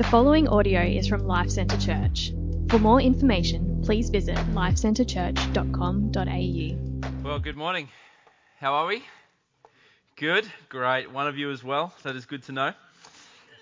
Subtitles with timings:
[0.00, 2.32] The following audio is from Life Centre Church.
[2.70, 7.22] For more information, please visit lifecentrechurch.com.au.
[7.22, 7.90] Well, good morning.
[8.58, 9.02] How are we?
[10.16, 11.12] Good, great.
[11.12, 11.92] One of you as well.
[12.02, 12.72] That is good to know.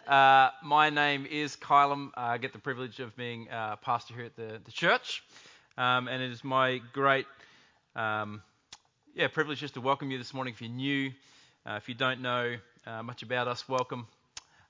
[0.06, 2.10] Uh, my name is Kylam.
[2.16, 5.24] Uh, I get the privilege of being uh, pastor here at the, the church,
[5.76, 7.26] um, and it is my great,
[7.96, 8.42] um,
[9.12, 10.54] yeah, privilege just to welcome you this morning.
[10.54, 11.10] If you're new,
[11.66, 12.54] uh, if you don't know
[12.86, 14.06] uh, much about us, welcome.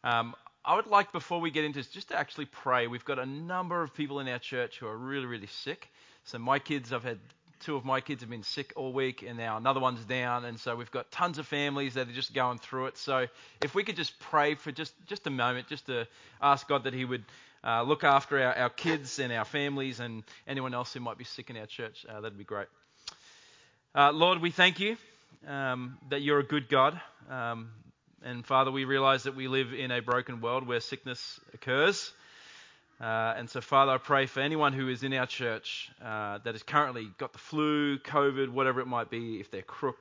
[0.02, 0.34] Um,
[0.68, 2.88] I would like, before we get into this, just to actually pray.
[2.88, 5.88] We've got a number of people in our church who are really, really sick.
[6.24, 7.18] So my kids, I've had
[7.60, 10.60] two of my kids have been sick all week, and now another one's down, and
[10.60, 12.98] so we've got tons of families that are just going through it.
[12.98, 13.28] So
[13.62, 16.06] if we could just pray for just just a moment, just to
[16.42, 17.24] ask God that He would
[17.64, 21.24] uh, look after our, our kids and our families and anyone else who might be
[21.24, 22.68] sick in our church, uh, that'd be great.
[23.94, 24.98] Uh, Lord, we thank you
[25.46, 27.00] um, that you're a good God.
[27.30, 27.70] Um,
[28.24, 32.12] and Father, we realize that we live in a broken world where sickness occurs.
[33.00, 36.54] Uh, and so, Father, I pray for anyone who is in our church uh, that
[36.54, 39.98] has currently got the flu, COVID, whatever it might be, if they're crook,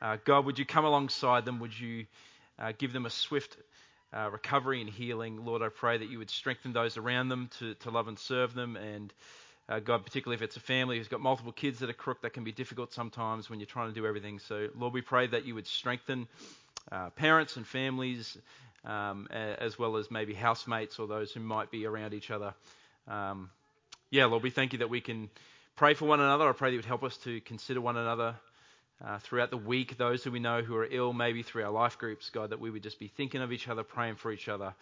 [0.00, 1.60] uh, God, would you come alongside them?
[1.60, 2.06] Would you
[2.58, 3.58] uh, give them a swift
[4.14, 5.44] uh, recovery and healing?
[5.44, 8.54] Lord, I pray that you would strengthen those around them to, to love and serve
[8.54, 8.76] them.
[8.76, 9.12] And
[9.68, 12.32] uh, God, particularly if it's a family who's got multiple kids that are crook, that
[12.32, 14.38] can be difficult sometimes when you're trying to do everything.
[14.38, 16.26] So, Lord, we pray that you would strengthen
[16.90, 18.36] uh, parents and families,
[18.84, 22.54] um, as well as maybe housemates or those who might be around each other.
[23.06, 23.50] Um,
[24.10, 25.30] yeah, Lord, we thank you that we can
[25.76, 26.48] pray for one another.
[26.48, 28.34] I pray that you would help us to consider one another
[29.04, 31.96] uh, throughout the week, those who we know who are ill, maybe through our life
[31.98, 34.74] groups, God, that we would just be thinking of each other, praying for each other,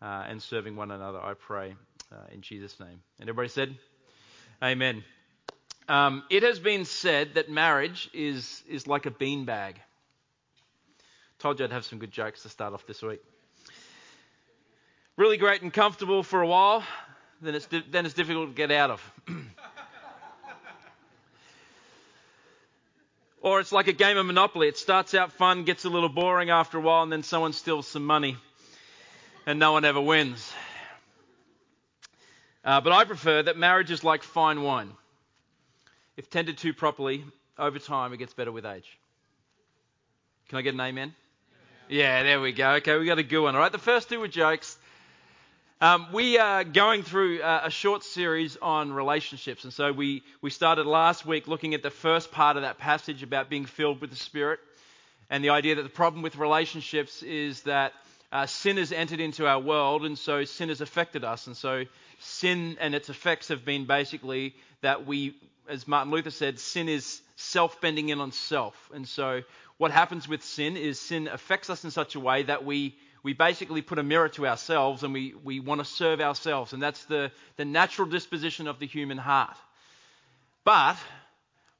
[0.00, 1.20] uh, and serving one another.
[1.20, 1.74] I pray
[2.12, 3.00] uh, in Jesus' name.
[3.20, 3.76] And everybody said,
[4.62, 5.04] Amen.
[5.88, 9.74] Um, it has been said that marriage is, is like a beanbag.
[11.38, 13.22] Told you I'd have some good jokes to start off this week.
[15.16, 16.82] Really great and comfortable for a while,
[17.40, 19.12] then it's, di- then it's difficult to get out of.
[23.40, 24.66] or it's like a game of Monopoly.
[24.66, 27.86] It starts out fun, gets a little boring after a while, and then someone steals
[27.86, 28.36] some money,
[29.46, 30.52] and no one ever wins.
[32.64, 34.90] Uh, but I prefer that marriage is like fine wine.
[36.16, 37.24] If tended to properly,
[37.56, 38.98] over time, it gets better with age.
[40.48, 41.14] Can I get an amen?
[41.90, 42.72] Yeah, there we go.
[42.72, 43.54] Okay, we got a good one.
[43.54, 44.76] All right, the first two were jokes.
[45.80, 50.50] Um, we are going through uh, a short series on relationships, and so we we
[50.50, 54.10] started last week looking at the first part of that passage about being filled with
[54.10, 54.60] the Spirit,
[55.30, 57.94] and the idea that the problem with relationships is that
[58.32, 61.84] uh, sin has entered into our world, and so sin has affected us, and so
[62.18, 65.34] sin and its effects have been basically that we,
[65.70, 69.40] as Martin Luther said, sin is self bending in on self, and so
[69.78, 73.32] what happens with sin is sin affects us in such a way that we, we
[73.32, 76.72] basically put a mirror to ourselves and we, we want to serve ourselves.
[76.72, 79.56] And that's the, the natural disposition of the human heart.
[80.64, 80.96] But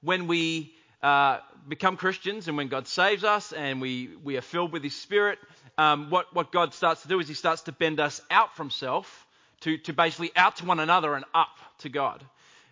[0.00, 0.72] when we
[1.02, 4.94] uh, become Christians and when God saves us and we, we are filled with His
[4.94, 5.38] Spirit,
[5.76, 8.70] um, what, what God starts to do is He starts to bend us out from
[8.70, 9.26] self
[9.62, 12.24] to, to basically out to one another and up to God.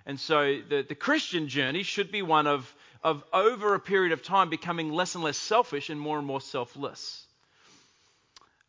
[0.07, 4.23] And so the, the Christian journey should be one of of over a period of
[4.23, 7.25] time becoming less and less selfish and more and more selfless.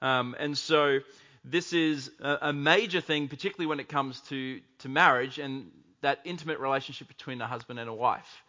[0.01, 0.99] Um, and so
[1.43, 5.71] this is a, a, major thing, particularly when it comes to, to marriage and
[6.01, 8.43] that intimate relationship between a husband and a wife.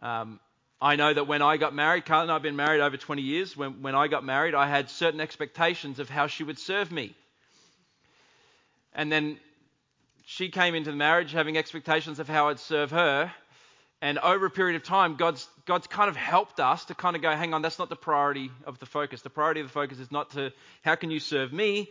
[0.00, 0.38] Um,
[0.80, 3.22] I know that when I got married, Carly and I have been married over 20
[3.22, 3.56] years.
[3.56, 7.14] When, when I got married, I had certain expectations of how she would serve me.
[8.94, 9.38] And then
[10.24, 13.32] she came into the marriage having expectations of how I'd serve her.
[14.02, 17.22] And over a period of time, God's, God's kind of helped us to kind of
[17.22, 19.22] go, hang on, that's not the priority of the focus.
[19.22, 20.52] The priority of the focus is not to,
[20.82, 21.88] how can you serve me?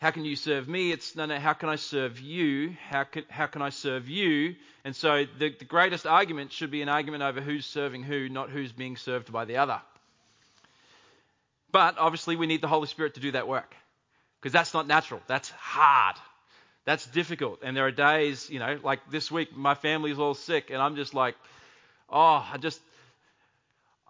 [0.00, 0.90] How can you serve me?
[0.90, 2.74] It's, no, no, how can I serve you?
[2.88, 4.56] How can, how can I serve you?
[4.84, 8.50] And so the, the greatest argument should be an argument over who's serving who, not
[8.50, 9.80] who's being served by the other.
[11.70, 13.72] But obviously, we need the Holy Spirit to do that work
[14.40, 15.20] because that's not natural.
[15.28, 16.16] That's hard.
[16.84, 17.60] That's difficult.
[17.62, 20.96] And there are days, you know, like this week, my family's all sick, and I'm
[20.96, 21.36] just like,
[22.08, 22.80] oh, I just,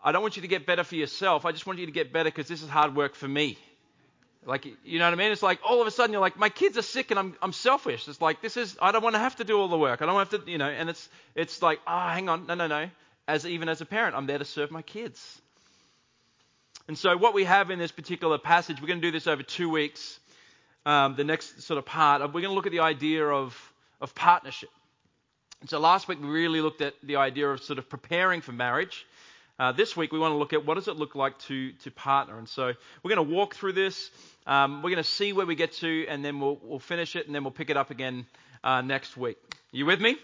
[0.03, 1.45] I don't want you to get better for yourself.
[1.45, 3.59] I just want you to get better because this is hard work for me.
[4.47, 5.33] Like, you know what I mean?
[5.33, 7.53] It's like all of a sudden you're like, my kids are sick and I'm, I'm
[7.53, 8.09] selfish.
[8.09, 10.01] It's like, this is, I don't want to have to do all the work.
[10.01, 12.47] I don't have to, you know, and it's, it's like, oh, hang on.
[12.47, 12.89] No, no, no.
[13.29, 15.43] As even as a parent, I'm there to serve my kids.
[16.89, 19.43] And so what we have in this particular passage, we're going to do this over
[19.43, 20.19] two weeks
[20.87, 23.57] um, the next sort of part, we're going to look at the idea of,
[24.01, 24.71] of partnership.
[25.67, 29.07] So last week we really looked at the idea of sort of preparing for marriage.
[29.59, 31.91] uh, this week we want to look at what does it look like to, to
[31.91, 32.39] partner.
[32.39, 32.73] And so
[33.03, 34.11] we're going to walk through this.
[34.47, 37.27] Um, we're going to see where we get to, and then we'll, we'll finish it,
[37.27, 38.27] and then we'll pick it up again
[38.65, 39.37] uh, next week.
[39.71, 40.17] You with me?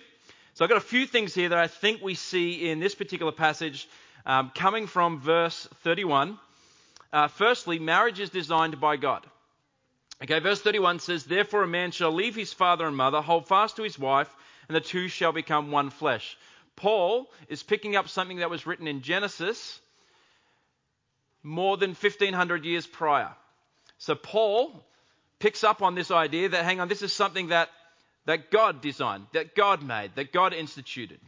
[0.54, 3.30] So I've got a few things here that I think we see in this particular
[3.30, 3.86] passage
[4.24, 6.38] um, coming from verse 31.
[7.12, 9.26] Uh, firstly, marriage is designed by God.
[10.22, 13.76] Okay, verse 31 says, Therefore a man shall leave his father and mother, hold fast
[13.76, 14.34] to his wife,
[14.68, 16.36] and the two shall become one flesh.
[16.74, 19.80] Paul is picking up something that was written in Genesis
[21.42, 23.30] more than 1500 years prior.
[23.98, 24.84] So Paul
[25.38, 27.70] picks up on this idea that, hang on, this is something that,
[28.24, 31.20] that God designed, that God made, that God instituted.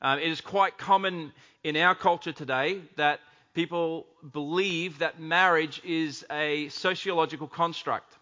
[0.00, 1.32] Um, it is quite common
[1.64, 3.20] in our culture today that
[3.54, 8.14] people believe that marriage is a sociological construct,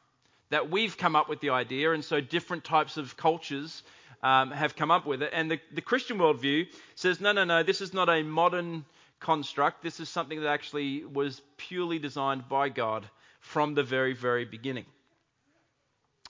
[0.50, 3.82] that we've come up with the idea, and so different types of cultures
[4.22, 5.30] um, have come up with it.
[5.32, 8.84] And the, the Christian worldview says, no, no, no, this is not a modern
[9.20, 9.82] construct.
[9.82, 13.08] This is something that actually was purely designed by God
[13.40, 14.86] from the very, very beginning.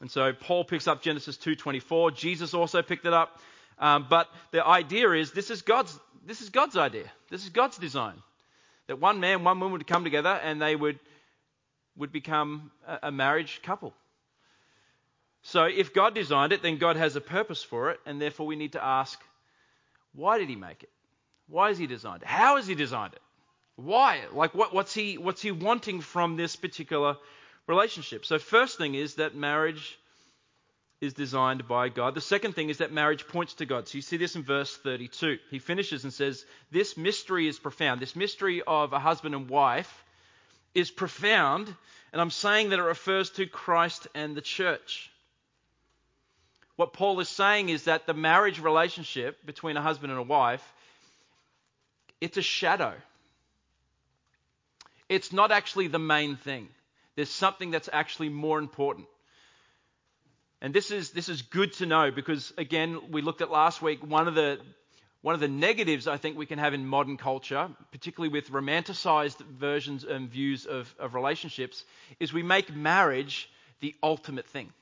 [0.00, 2.14] And so Paul picks up Genesis 2:24.
[2.14, 3.40] Jesus also picked it up.
[3.78, 7.10] Um, but the idea is this is God's this is God's idea.
[7.30, 8.22] This is God's design.
[8.88, 10.98] That one man, one woman would come together and they would
[11.96, 13.94] would become a, a marriage couple.
[15.46, 18.56] So if God designed it, then God has a purpose for it, and therefore we
[18.56, 19.16] need to ask,
[20.12, 20.90] why did He make it?
[21.46, 22.28] Why has He designed it?
[22.28, 23.22] How has He designed it?
[23.76, 24.22] Why?
[24.32, 27.16] Like what, what's He what's He wanting from this particular
[27.69, 28.26] relationship?
[28.26, 29.96] So first thing is that marriage
[31.00, 32.16] is designed by God.
[32.16, 33.87] The second thing is that marriage points to God.
[33.87, 35.38] So you see this in verse 32.
[35.52, 38.00] He finishes and says, This mystery is profound.
[38.00, 40.04] This mystery of a husband and wife
[40.75, 41.72] is profound,
[42.12, 45.12] and I'm saying that it refers to Christ and the church.
[46.76, 50.62] What Paul is saying is that the marriage relationship between a husband and a wife,
[52.20, 52.94] it's a shadow.
[55.08, 56.69] It's not actually the main thing.
[57.14, 59.06] There's something that's actually more important.
[60.61, 64.05] And this is this is good to know because again, we looked at last week
[64.06, 64.58] one of the
[65.23, 69.38] one of the negatives I think we can have in modern culture, particularly with romanticized
[69.38, 71.84] versions and views of, of relationships,
[72.20, 73.50] is we make marriage
[73.81, 74.73] the ultimate thing.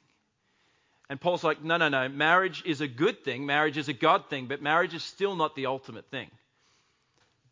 [1.11, 2.09] And Paul's like, no, no, no.
[2.09, 3.45] Marriage is a good thing.
[3.45, 6.31] Marriage is a God thing, but marriage is still not the ultimate thing.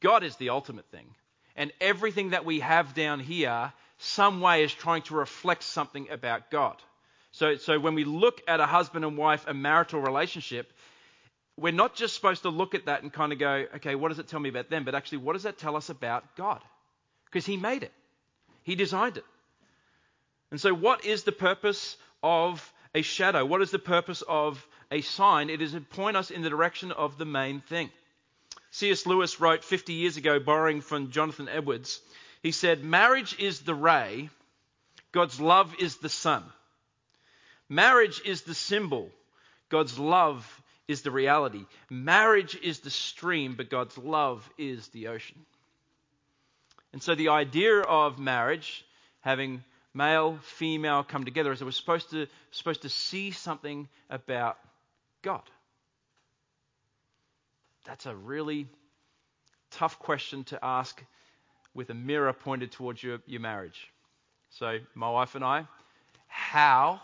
[0.01, 1.07] God is the ultimate thing.
[1.55, 6.51] And everything that we have down here, some way, is trying to reflect something about
[6.51, 6.77] God.
[7.33, 10.73] So, so when we look at a husband and wife, a marital relationship,
[11.59, 14.19] we're not just supposed to look at that and kind of go, okay, what does
[14.19, 14.85] it tell me about them?
[14.85, 16.63] But actually, what does that tell us about God?
[17.27, 17.93] Because He made it,
[18.63, 19.25] He designed it.
[20.51, 23.45] And so, what is the purpose of a shadow.
[23.45, 25.51] What is the purpose of a sign?
[25.51, 27.91] It is to point us in the direction of the main thing.
[28.71, 29.07] C.S.
[29.07, 32.01] Lewis wrote 50 years ago, borrowing from Jonathan Edwards,
[32.43, 34.31] he said, Marriage is the ray,
[35.13, 36.43] God's love is the sun.
[37.69, 39.11] Marriage is the symbol,
[39.69, 41.65] God's love is the reality.
[41.91, 45.39] Marriage is the stream, but God's love is the ocean.
[46.93, 48.85] And so the idea of marriage,
[49.21, 54.59] having male, female come together, as we're supposed to, supposed to see something about
[55.23, 55.43] God?
[57.85, 58.69] That's a really
[59.71, 61.03] tough question to ask
[61.75, 63.91] with a mirror pointed towards your, your marriage.
[64.51, 65.67] So, my wife and I,
[66.29, 67.01] how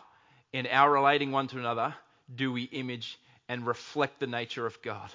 [0.53, 1.95] in our relating one to another
[2.35, 3.19] do we image
[3.49, 5.11] and reflect the nature of God?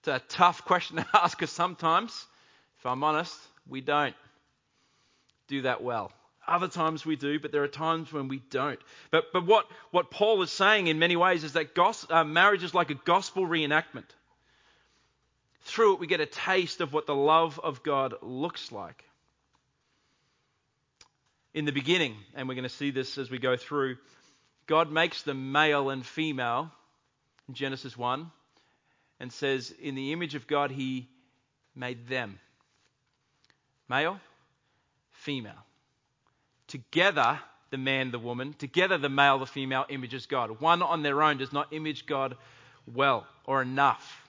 [0.00, 2.26] It's a tough question to ask because sometimes,
[2.78, 3.36] if I'm honest,
[3.68, 4.14] we don't
[5.48, 6.12] do that well.
[6.46, 8.80] Other times we do, but there are times when we don't.
[9.10, 12.62] But, but what, what Paul is saying in many ways is that gos- uh, marriage
[12.62, 14.04] is like a gospel reenactment.
[15.62, 19.02] Through it, we get a taste of what the love of God looks like.
[21.54, 23.96] In the beginning, and we're going to see this as we go through,
[24.66, 26.70] God makes them male and female
[27.48, 28.30] in Genesis 1
[29.20, 31.08] and says, In the image of God, He
[31.74, 32.38] made them.
[33.88, 34.18] Male,
[35.12, 35.64] female.
[36.68, 37.38] Together,
[37.70, 40.60] the man, the woman, together, the male, the female images God.
[40.60, 42.36] One on their own does not image God
[42.92, 44.22] well or enough.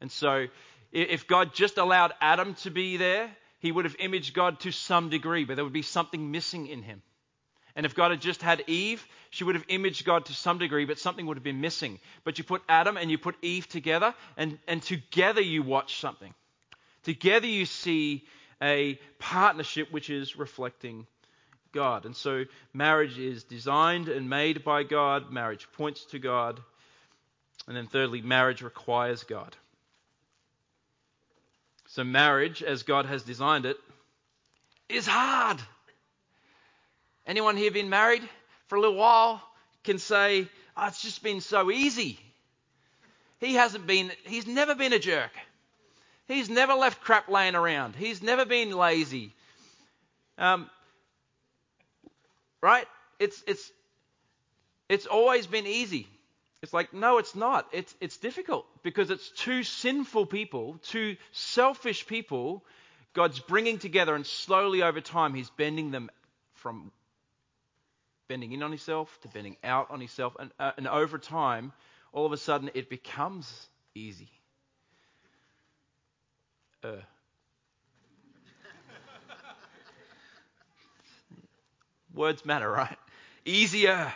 [0.00, 0.46] And so,
[0.92, 5.10] if God just allowed Adam to be there, he would have imaged God to some
[5.10, 7.02] degree, but there would be something missing in him.
[7.76, 10.86] And if God had just had Eve, she would have imaged God to some degree,
[10.86, 12.00] but something would have been missing.
[12.24, 16.34] But you put Adam and you put Eve together, and, and together you watch something.
[17.04, 18.24] Together you see
[18.60, 21.06] a partnership which is reflecting
[21.72, 22.06] God.
[22.06, 26.60] And so marriage is designed and made by God, marriage points to God.
[27.66, 29.56] And then thirdly, marriage requires God.
[31.86, 33.76] So, marriage, as God has designed it,
[34.88, 35.60] is hard.
[37.26, 38.22] Anyone here been married
[38.68, 39.42] for a little while
[39.82, 42.18] can say, oh, it's just been so easy.
[43.40, 45.32] He hasn't been, he's never been a jerk.
[46.28, 47.96] He's never left crap laying around.
[47.96, 49.34] He's never been lazy.
[50.38, 50.70] Um,
[52.62, 52.86] right?
[53.18, 53.70] It's, it's,
[54.88, 56.06] it's always been easy.
[56.62, 57.66] It's like, no, it's not.
[57.72, 62.64] It's, it's difficult because it's two sinful people, two selfish people.
[63.14, 66.10] God's bringing together, and slowly over time, He's bending them
[66.54, 66.92] from
[68.28, 70.36] bending in on Himself to bending out on Himself.
[70.38, 71.72] And, uh, and over time,
[72.12, 74.30] all of a sudden, it becomes easy.
[76.84, 76.96] Uh.
[82.14, 82.96] Words matter, right?
[83.44, 84.12] Easier.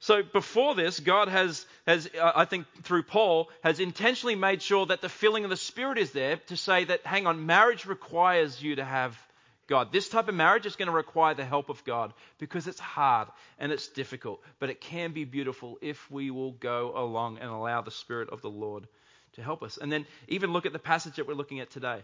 [0.00, 4.86] So before this, God has, has uh, I think through Paul, has intentionally made sure
[4.86, 8.62] that the filling of the Spirit is there to say that, hang on, marriage requires
[8.62, 9.18] you to have
[9.66, 9.92] God.
[9.92, 13.28] This type of marriage is going to require the help of God because it's hard
[13.58, 17.82] and it's difficult, but it can be beautiful if we will go along and allow
[17.82, 18.88] the Spirit of the Lord
[19.34, 19.76] to help us.
[19.76, 22.02] And then even look at the passage that we're looking at today.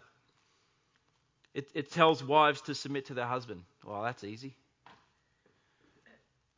[1.56, 3.62] It, it tells wives to submit to their husband.
[3.82, 4.54] Well, that's easy.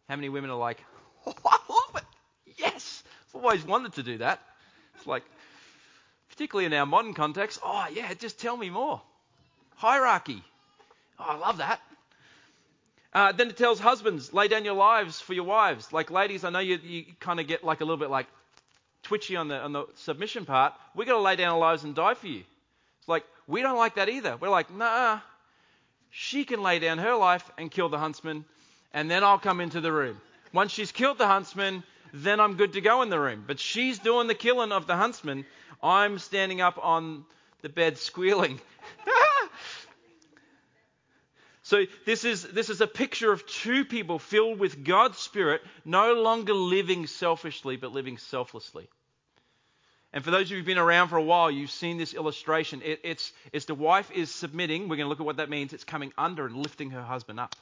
[0.08, 0.82] How many women are like,
[1.26, 2.54] oh, I love it.
[2.58, 3.04] Yes.
[3.28, 4.40] I've always wanted to do that.
[4.96, 5.22] It's like,
[6.30, 9.00] particularly in our modern context, oh, yeah, just tell me more.
[9.76, 10.42] Hierarchy.
[11.20, 11.80] Oh, I love that.
[13.12, 15.92] Uh, then it tells husbands, lay down your lives for your wives.
[15.92, 18.26] Like ladies, I know you, you kind of get like a little bit like
[19.04, 20.74] twitchy on the on the submission part.
[20.96, 22.42] We got to lay down our lives and die for you.
[22.98, 24.36] It's like we don't like that either.
[24.36, 25.20] We're like, nah.
[26.10, 28.44] She can lay down her life and kill the huntsman,
[28.92, 30.20] and then I'll come into the room.
[30.52, 33.44] Once she's killed the huntsman, then I'm good to go in the room.
[33.46, 35.44] But she's doing the killing of the huntsman.
[35.82, 37.24] I'm standing up on
[37.62, 38.60] the bed squealing.
[41.62, 46.14] so this is this is a picture of two people filled with God's spirit, no
[46.14, 48.88] longer living selfishly but living selflessly.
[50.12, 52.80] And for those of you who've been around for a while, you've seen this illustration.
[52.82, 54.82] It, it's, it's the wife is submitting.
[54.82, 55.72] We're going to look at what that means.
[55.72, 57.54] It's coming under and lifting her husband up.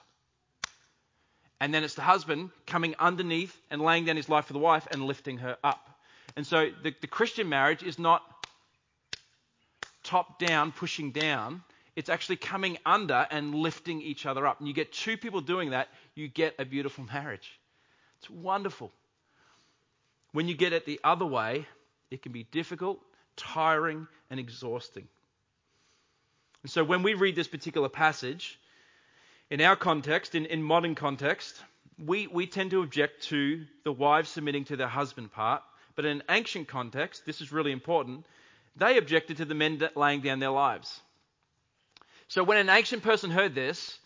[1.61, 4.87] And then it's the husband coming underneath and laying down his life for the wife
[4.91, 5.88] and lifting her up.
[6.37, 8.23] And so the, the Christian marriage is not
[10.05, 11.62] top down, pushing down.
[11.97, 14.59] It's actually coming under and lifting each other up.
[14.61, 17.59] And you get two people doing that, you get a beautiful marriage.
[18.19, 18.93] It's wonderful.
[20.33, 21.67] When you get it the other way,
[22.11, 23.01] it can be difficult,
[23.37, 25.07] tiring, and exhausting.
[26.63, 28.59] And so when we read this particular passage,
[29.51, 31.63] in our context, in, in modern context,
[32.05, 35.63] we, we tend to object to the wives submitting to their husband part.
[35.95, 38.27] But in an ancient context, this is really important,
[38.77, 41.01] they objected to the men laying down their lives.
[42.29, 43.99] So when an ancient person heard this,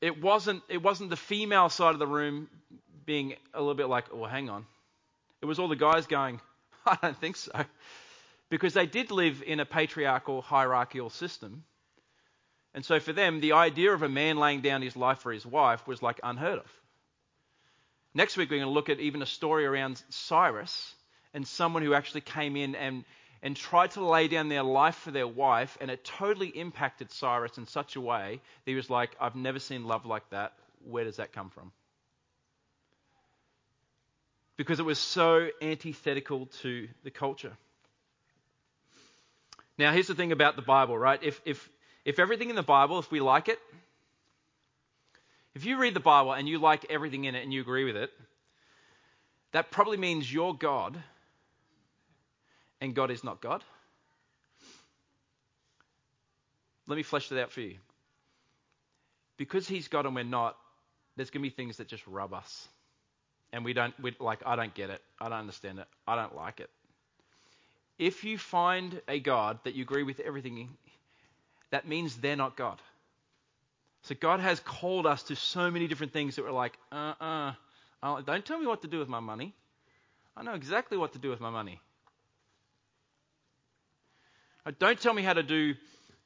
[0.00, 2.48] it wasn't, it wasn't the female side of the room
[3.04, 4.64] being a little bit like, oh, hang on.
[5.42, 6.40] It was all the guys going,
[6.86, 7.64] I don't think so.
[8.48, 11.64] Because they did live in a patriarchal, hierarchical system.
[12.74, 15.46] And so for them, the idea of a man laying down his life for his
[15.46, 16.72] wife was like unheard of.
[18.12, 20.94] Next week, we're going to look at even a story around Cyrus
[21.32, 23.04] and someone who actually came in and,
[23.40, 27.56] and tried to lay down their life for their wife, and it totally impacted Cyrus
[27.56, 30.54] in such a way that he was like, I've never seen love like that.
[30.84, 31.70] Where does that come from?
[34.60, 37.56] Because it was so antithetical to the culture.
[39.78, 41.18] Now, here's the thing about the Bible, right?
[41.22, 41.70] If, if
[42.04, 43.58] if everything in the Bible, if we like it,
[45.54, 47.96] if you read the Bible and you like everything in it and you agree with
[47.96, 48.10] it,
[49.52, 51.02] that probably means you're God
[52.82, 53.64] and God is not God.
[56.86, 57.76] Let me flesh that out for you.
[59.38, 60.58] Because He's God and we're not,
[61.16, 62.68] there's going to be things that just rub us.
[63.52, 65.02] And we don't, we, like, I don't get it.
[65.20, 65.86] I don't understand it.
[66.06, 66.70] I don't like it.
[67.98, 70.68] If you find a God that you agree with everything
[71.70, 72.80] that means they're not God.
[74.02, 77.52] So God has called us to so many different things that we're like, uh uh-uh,
[78.02, 79.54] uh, don't tell me what to do with my money.
[80.36, 81.80] I know exactly what to do with my money.
[84.78, 85.74] Don't tell me how to do,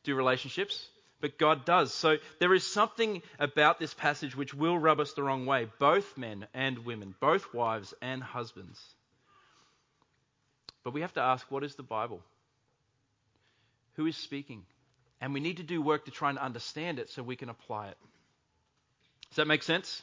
[0.05, 0.89] do relationships,
[1.25, 1.91] but God does.
[1.95, 6.19] So there is something about this passage which will rub us the wrong way, both
[6.19, 8.79] men and women, both wives and husbands.
[10.83, 12.21] But we have to ask what is the Bible?
[13.95, 14.67] Who is speaking?
[15.19, 17.89] And we need to do work to try and understand it so we can apply
[17.89, 17.97] it.
[19.31, 20.03] Does that make sense?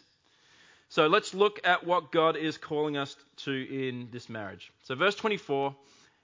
[0.90, 4.72] So let's look at what God is calling us to in this marriage.
[4.86, 5.76] So, verse 24,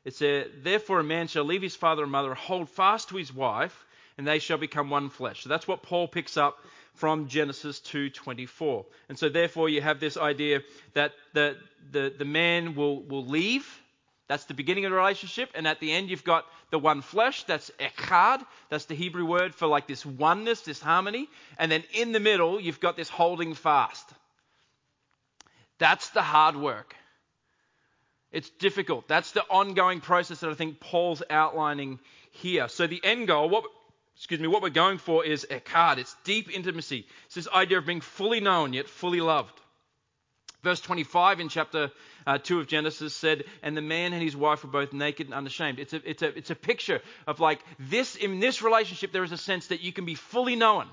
[0.05, 3.31] It says, Therefore a man shall leave his father and mother, hold fast to his
[3.31, 3.85] wife,
[4.17, 5.43] and they shall become one flesh.
[5.43, 6.57] So that's what Paul picks up
[6.95, 8.85] from Genesis 2:24.
[9.09, 10.61] And so therefore you have this idea
[10.93, 11.57] that the,
[11.91, 13.67] the, the man will, will leave.
[14.27, 15.51] That's the beginning of the relationship.
[15.55, 17.43] And at the end you've got the one flesh.
[17.43, 18.43] That's echad.
[18.69, 21.29] That's the Hebrew word for like this oneness, this harmony.
[21.57, 24.09] And then in the middle you've got this holding fast.
[25.77, 26.95] That's the hard work.
[28.31, 29.07] It's difficult.
[29.07, 31.99] That's the ongoing process that I think Paul's outlining
[32.31, 32.67] here.
[32.67, 33.63] So the end goal, what
[34.17, 35.99] excuse me, what we're going for is echad.
[35.99, 37.05] It's deep intimacy.
[37.27, 39.53] It's this idea of being fully known yet fully loved.
[40.63, 41.91] Verse 25 in chapter
[42.25, 45.35] uh, 2 of Genesis said, And the man and his wife were both naked and
[45.35, 45.79] unashamed.
[45.79, 49.31] It's a, it's, a, it's a picture of like this, in this relationship, there is
[49.31, 50.87] a sense that you can be fully known,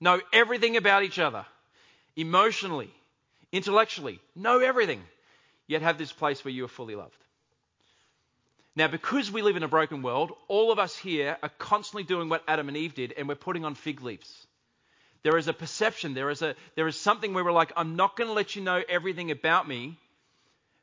[0.00, 1.46] know everything about each other,
[2.16, 2.90] emotionally,
[3.52, 5.00] intellectually, know everything,
[5.68, 7.16] yet have this place where you are fully loved.
[8.76, 12.28] Now, because we live in a broken world, all of us here are constantly doing
[12.28, 14.46] what Adam and Eve did, and we're putting on fig leaves.
[15.22, 18.16] There is a perception, there is, a, there is something where we're like, I'm not
[18.16, 19.98] going to let you know everything about me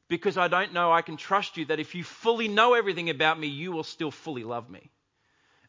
[0.10, 3.40] because I don't know I can trust you that if you fully know everything about
[3.40, 4.90] me, you will still fully love me.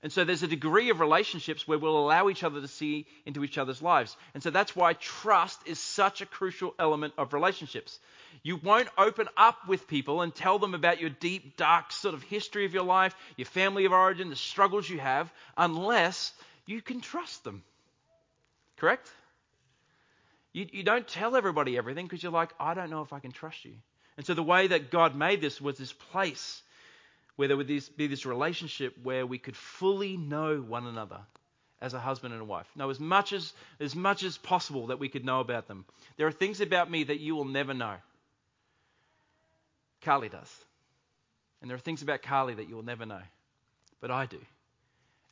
[0.03, 3.43] And so there's a degree of relationships where we'll allow each other to see into
[3.43, 4.17] each other's lives.
[4.33, 7.99] And so that's why trust is such a crucial element of relationships.
[8.45, 12.23] You won't open up with people and tell them about your deep, dark sort of
[12.23, 16.33] history of your life, your family of origin, the struggles you have, unless
[16.65, 17.65] you can trust them.
[18.77, 19.11] Correct?
[20.53, 23.33] You, you don't tell everybody everything because you're like, I don't know if I can
[23.33, 23.75] trust you.
[24.17, 26.63] And so the way that God made this was this place
[27.39, 31.21] where there would be this relationship where we could fully know one another
[31.81, 32.67] as a husband and a wife.
[32.75, 35.85] Know as much as, as much as possible that we could know about them.
[36.17, 37.95] There are things about me that you will never know.
[40.03, 40.53] Carly does.
[41.61, 43.23] And there are things about Carly that you will never know.
[44.01, 44.41] But I do.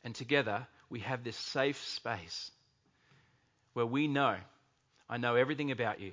[0.04, 2.52] And together, we have this safe space
[3.72, 4.36] where we know,
[5.10, 6.12] I know everything about you.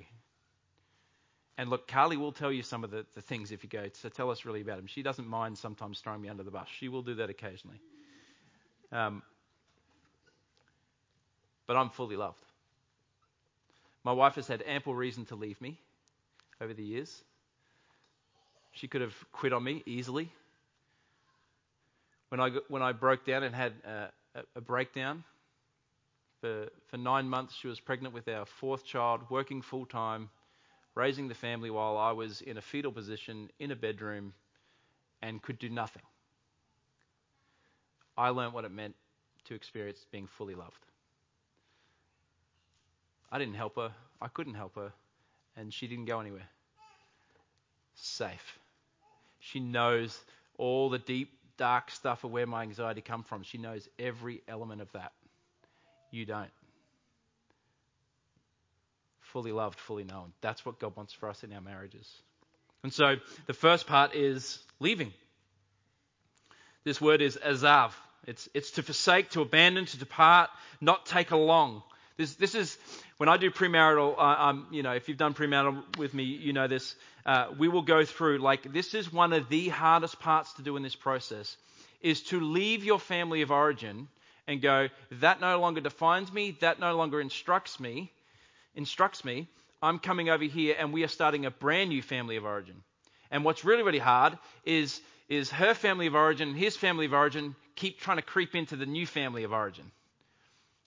[1.56, 4.08] And look, Carly will tell you some of the, the things if you go, so
[4.08, 4.86] tell us really about him.
[4.86, 6.66] She doesn't mind sometimes throwing me under the bus.
[6.78, 7.80] She will do that occasionally.
[8.90, 9.22] Um,
[11.66, 12.38] but I'm fully loved.
[14.04, 15.78] My wife has had ample reason to leave me
[16.60, 17.22] over the years.
[18.72, 20.30] She could have quit on me easily.
[22.28, 24.08] When I, when I broke down and had a,
[24.56, 25.22] a breakdown,
[26.40, 30.28] for, for nine months she was pregnant with our fourth child, working full time,
[30.94, 34.32] raising the family while I was in a fetal position in a bedroom
[35.22, 36.02] and could do nothing.
[38.16, 38.94] I learned what it meant
[39.46, 40.78] to experience being fully loved.
[43.32, 44.92] I didn't help her, I couldn't help her,
[45.56, 46.48] and she didn't go anywhere.
[47.96, 48.58] Safe.
[49.40, 50.18] She knows
[50.56, 53.42] all the deep, dark stuff of where my anxiety come from.
[53.42, 55.12] She knows every element of that.
[56.10, 56.50] You don't.
[59.34, 60.32] Fully loved, fully known.
[60.42, 62.08] That's what God wants for us in our marriages.
[62.84, 63.16] And so
[63.46, 65.12] the first part is leaving.
[66.84, 67.90] This word is azav.
[68.28, 71.82] It's, it's to forsake, to abandon, to depart, not take along.
[72.16, 72.78] This, this is
[73.16, 74.16] when I do premarital.
[74.16, 76.94] Uh, um, you know, if you've done premarital with me, you know this.
[77.26, 80.76] Uh, we will go through like this is one of the hardest parts to do
[80.76, 81.56] in this process,
[82.00, 84.06] is to leave your family of origin
[84.46, 84.90] and go.
[85.10, 86.56] That no longer defines me.
[86.60, 88.12] That no longer instructs me.
[88.74, 89.48] Instructs me.
[89.82, 92.82] I'm coming over here, and we are starting a brand new family of origin.
[93.30, 97.14] And what's really, really hard is is her family of origin, and his family of
[97.14, 99.90] origin, keep trying to creep into the new family of origin.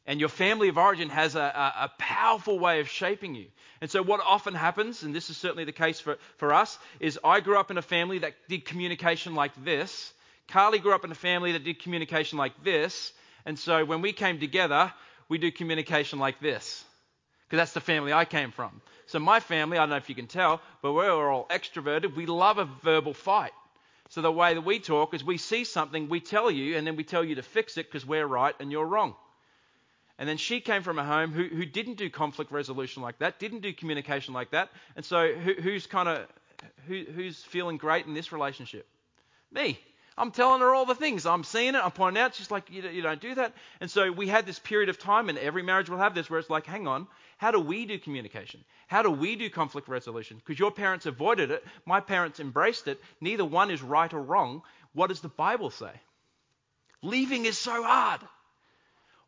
[0.06, 3.48] And your family of origin has a, a, a, powerful way of shaping you.
[3.82, 7.20] And so, what often happens, and this is certainly the case for, for us, is
[7.24, 10.14] I grew up in a family that did communication like this.
[10.48, 13.12] Carly grew up in a family that did communication like this.
[13.46, 14.94] And so, when we came together,
[15.28, 16.86] we do communication like this.
[17.48, 18.82] Because that's the family I came from.
[19.06, 22.16] So, my family, I don't know if you can tell, but we're all extroverted.
[22.16, 23.54] We love a verbal fight.
[24.10, 26.98] So, the way that we talk is we see something, we tell you, and then
[26.98, 29.16] we tell you to fix it because we're right and you're wrong.
[30.20, 33.40] And then she came from a home who, who didn't do conflict resolution like that,
[33.40, 34.70] didn't do communication like that.
[34.96, 36.28] And so who, who's kind of
[36.88, 38.88] who, who's feeling great in this relationship?
[39.52, 39.80] Me.
[40.20, 41.28] I'm telling her all the things.
[41.28, 41.82] I'm seeing it.
[41.84, 42.34] I'm pointing out.
[42.34, 43.54] She's like, you, you don't do that.
[43.80, 46.40] And so we had this period of time, and every marriage will have this, where
[46.40, 47.06] it's like, hang on,
[47.38, 48.64] how do we do communication?
[48.88, 50.38] How do we do conflict resolution?
[50.38, 53.00] Because your parents avoided it, my parents embraced it.
[53.22, 54.64] Neither one is right or wrong.
[54.94, 55.92] What does the Bible say?
[57.04, 58.22] Leaving is so hard.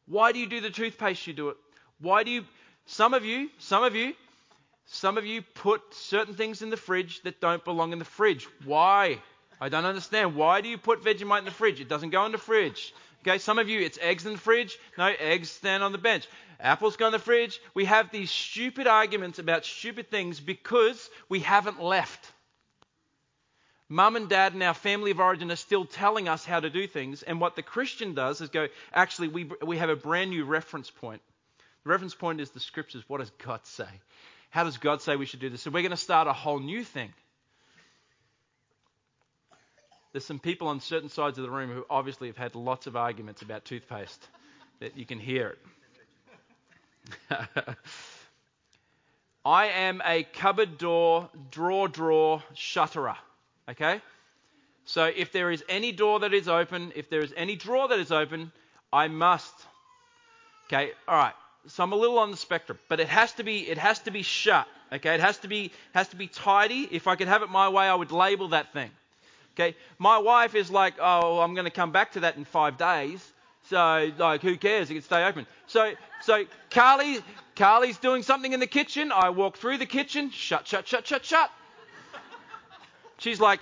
[0.08, 1.58] Why do you do the toothpaste you do it?
[2.00, 2.46] Why do you
[2.88, 4.16] some of you, some of you,
[4.88, 8.48] some of you put certain things in the fridge that don't belong in the fridge.
[8.66, 9.20] Why?
[9.62, 10.36] I don't understand.
[10.36, 11.80] Why do you put Vegemite in the fridge?
[11.80, 12.94] It doesn't go in the fridge.
[13.22, 14.78] Okay, some of you, it's eggs in the fridge.
[14.98, 16.28] No, eggs stand on the bench.
[16.60, 17.60] Apples go in the fridge.
[17.74, 22.32] We have these stupid arguments about stupid things because we haven't left.
[23.90, 26.86] Mum and dad and our family of origin are still telling us how to do
[26.86, 27.24] things.
[27.24, 30.92] And what the Christian does is go, actually, we, we have a brand new reference
[30.92, 31.22] point.
[31.84, 33.04] The reference point is the scriptures.
[33.08, 33.90] What does God say?
[34.52, 35.62] How does God say we should do this?
[35.62, 37.14] So we're going to start a whole new thing.
[40.12, 42.96] There's some people on certain sides of the room who obviously have had lots of
[42.96, 44.28] arguments about toothpaste
[44.80, 45.56] that you can hear
[47.30, 47.48] it.
[49.46, 53.16] I am a cupboard door, drawer, drawer, shutterer.
[53.70, 54.02] Okay?
[54.86, 58.00] So if there is any door that is open, if there is any drawer that
[58.00, 58.52] is open,
[58.92, 59.54] I must.
[60.68, 61.34] Okay, all right.
[61.68, 64.12] So I'm a little on the spectrum, but it has to be it has to
[64.12, 64.68] be shut.
[64.92, 66.88] Okay, it has to be has to be tidy.
[66.90, 68.90] If I could have it my way, I would label that thing.
[69.60, 72.78] Okay, my wife is like, oh, I'm going to come back to that in five
[72.78, 73.20] days.
[73.70, 74.90] So like, who cares?
[74.90, 75.46] It can stay open.
[75.68, 77.20] So so Carly
[77.58, 79.12] Carly's doing something in the kitchen.
[79.12, 80.32] I walk through the kitchen.
[80.32, 81.52] Shut shut shut shut shut.
[83.18, 83.60] She's like,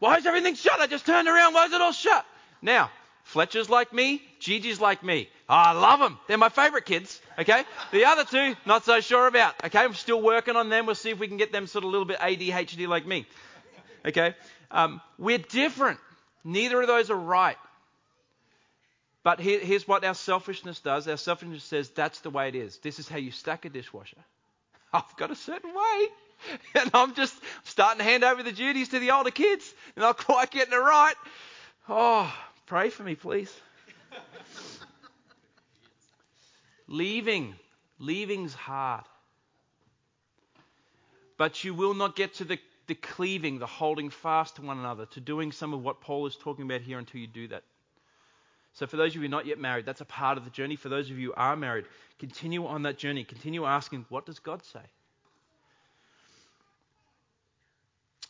[0.00, 0.78] why is everything shut?
[0.80, 1.54] I just turned around.
[1.54, 2.26] Why is it all shut?
[2.60, 2.90] Now,
[3.24, 4.22] Fletcher's like me.
[4.40, 5.30] Gigi's like me.
[5.48, 6.18] I love them.
[6.26, 7.20] They're my favourite kids.
[7.38, 7.64] Okay.
[7.90, 9.54] The other two, not so sure about.
[9.64, 9.78] Okay.
[9.78, 10.84] I'm still working on them.
[10.84, 13.26] We'll see if we can get them sort of a little bit ADHD like me.
[14.04, 14.34] Okay.
[14.70, 15.98] Um, we're different.
[16.44, 17.56] Neither of those are right.
[19.22, 21.08] But here, here's what our selfishness does.
[21.08, 22.78] Our selfishness says that's the way it is.
[22.78, 24.16] This is how you stack a dishwasher.
[24.92, 26.06] I've got a certain way.
[26.74, 29.74] and I'm just starting to hand over the duties to the older kids.
[29.96, 31.14] and I'm quite getting it right.
[31.88, 32.32] Oh,
[32.66, 33.54] pray for me, please.
[36.86, 37.54] Leaving.
[37.98, 39.04] Leaving's hard.
[41.36, 45.06] But you will not get to the, the cleaving, the holding fast to one another,
[45.06, 47.62] to doing some of what Paul is talking about here until you do that.
[48.72, 50.50] So, for those of you who are not yet married, that's a part of the
[50.50, 50.76] journey.
[50.76, 51.84] For those of you who are married,
[52.18, 53.24] continue on that journey.
[53.24, 54.80] Continue asking, what does God say?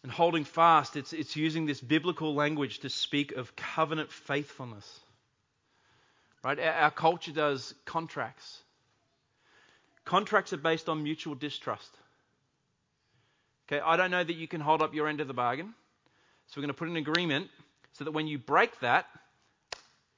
[0.03, 5.01] And holding fast, it's, it's using this biblical language to speak of covenant faithfulness.
[6.45, 6.59] Right?
[6.59, 8.63] Our, our culture does contracts.
[10.05, 11.91] Contracts are based on mutual distrust.
[13.71, 15.75] Okay, I don't know that you can hold up your end of the bargain.
[16.49, 17.49] So we're going to put an agreement
[17.93, 19.07] so that when you break that,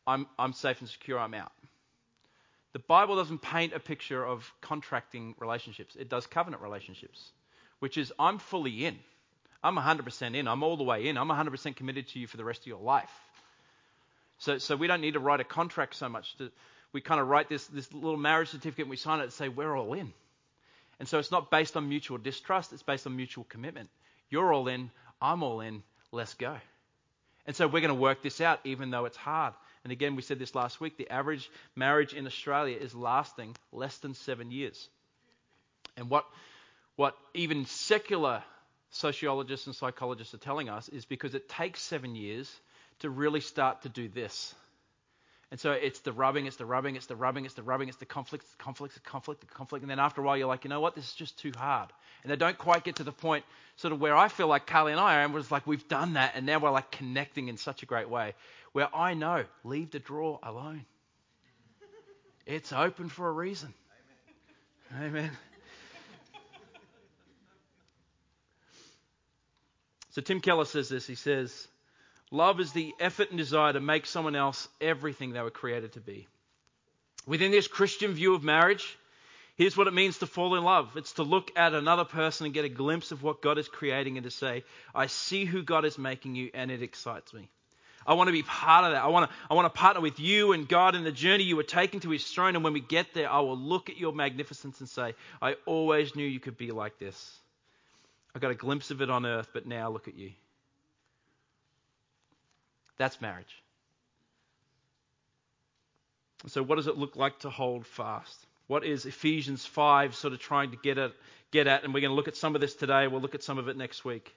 [0.07, 1.53] I'm, I'm safe and secure, I'm out.
[2.73, 7.33] The Bible doesn't paint a picture of contracting relationships, it does covenant relationships,
[7.81, 8.99] which is I'm fully in.
[9.63, 10.49] I'm 100% in.
[10.49, 11.19] I'm all the way in.
[11.19, 13.11] I'm 100% committed to you for the rest of your life.
[14.39, 16.35] So, so we don't need to write a contract so much.
[16.37, 16.51] To,
[16.93, 19.49] we kind of write this, this little marriage certificate and we sign it and say,
[19.49, 20.15] we're all in.
[21.01, 23.89] And so it's not based on mutual distrust, it's based on mutual commitment.
[24.29, 25.83] You're all in, I'm all in,
[26.13, 26.57] let's go.
[27.47, 29.55] And so we're going to work this out even though it's hard.
[29.83, 33.97] And again, we said this last week the average marriage in Australia is lasting less
[33.99, 34.89] than seven years.
[35.97, 36.27] And what,
[36.97, 38.45] what even secular
[38.91, 42.55] sociologists and psychologists are telling us is because it takes seven years
[42.99, 44.55] to really start to do this.
[45.51, 47.97] And so it's the rubbing, it's the rubbing, it's the rubbing, it's the rubbing, it's
[47.97, 49.83] the conflict, it's the conflict, the conflict, the conflict.
[49.83, 50.95] And then after a while, you're like, you know what?
[50.95, 51.89] This is just too hard.
[52.23, 53.45] And they don't quite get to the point,
[53.77, 56.13] sort of where I feel like Carly and I are, and was like, we've done
[56.13, 58.35] that, and now we're like connecting in such a great way,
[58.73, 60.85] where I know, leave the drawer alone.
[62.47, 63.75] It's open for a reason.
[64.97, 65.09] Amen.
[65.09, 65.31] Amen.
[70.11, 71.07] So Tim Keller says this.
[71.07, 71.69] He says,
[72.31, 76.01] Love is the effort and desire to make someone else everything they were created to
[76.01, 76.29] be.
[77.27, 78.97] Within this Christian view of marriage,
[79.57, 82.55] here's what it means to fall in love it's to look at another person and
[82.55, 84.65] get a glimpse of what God is creating and to say,
[84.95, 87.49] I see who God is making you, and it excites me.
[88.07, 89.03] I want to be part of that.
[89.03, 91.57] I want to, I want to partner with you and God in the journey you
[91.57, 92.55] were taking to His throne.
[92.55, 96.17] And when we get there, I will look at your magnificence and say, I always
[96.17, 97.39] knew you could be like this.
[98.35, 100.31] I got a glimpse of it on earth, but now look at you.
[103.01, 103.63] That's marriage.
[106.49, 108.47] So, what does it look like to hold fast?
[108.67, 111.13] What is Ephesians 5 sort of trying to get at?
[111.51, 113.07] Get at, and we're going to look at some of this today.
[113.07, 114.35] We'll look at some of it next week.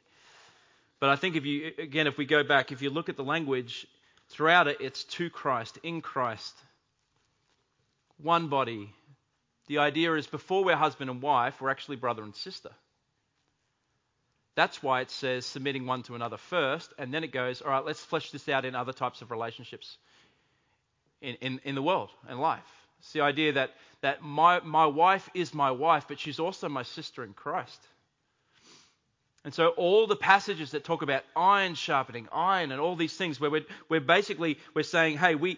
[1.02, 3.24] But I think if you, again, if we go back, if you look at the
[3.26, 3.86] language
[4.30, 6.56] throughout it, it's to Christ, in Christ,
[8.18, 8.94] one body.
[9.68, 12.72] The idea is before we're husband and wife, we're actually brother and sister.
[14.56, 17.86] That's why it says submitting one to another first, and then it goes, all right,
[17.86, 19.98] let's flesh this out in other types of relationships
[21.22, 22.62] in, in, in the world and life.
[23.00, 26.84] It's the idea that, that my, my wife is my wife, but she's also my
[26.84, 27.82] sister in Christ.
[29.44, 33.42] And so all the passages that talk about iron sharpening iron and all these things
[33.42, 35.58] where we're, we're basically we're saying, hey, we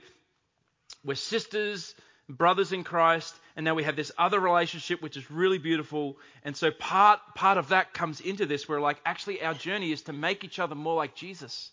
[1.03, 1.93] we're sisters,
[2.29, 6.17] brothers in Christ, and now we have this other relationship which is really beautiful.
[6.43, 10.03] And so part part of that comes into this where like actually our journey is
[10.03, 11.71] to make each other more like Jesus